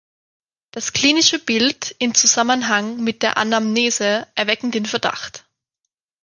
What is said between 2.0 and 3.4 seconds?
Zusammenhang mit der